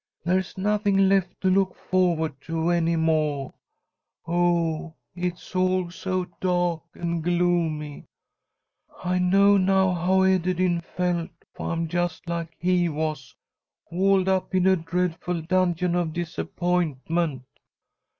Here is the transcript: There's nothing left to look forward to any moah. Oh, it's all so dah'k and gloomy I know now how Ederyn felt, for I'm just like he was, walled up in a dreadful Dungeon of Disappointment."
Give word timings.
There's 0.25 0.57
nothing 0.57 1.07
left 1.07 1.39
to 1.41 1.49
look 1.51 1.75
forward 1.75 2.33
to 2.47 2.71
any 2.71 2.95
moah. 2.95 3.53
Oh, 4.27 4.95
it's 5.15 5.55
all 5.55 5.91
so 5.91 6.25
dah'k 6.41 6.81
and 6.95 7.23
gloomy 7.23 8.05
I 9.03 9.19
know 9.19 9.57
now 9.57 9.93
how 9.93 10.23
Ederyn 10.25 10.81
felt, 10.83 11.29
for 11.53 11.69
I'm 11.71 11.87
just 11.87 12.27
like 12.27 12.49
he 12.57 12.89
was, 12.89 13.35
walled 13.91 14.27
up 14.27 14.55
in 14.55 14.65
a 14.65 14.75
dreadful 14.75 15.39
Dungeon 15.43 15.93
of 15.93 16.13
Disappointment." 16.13 17.43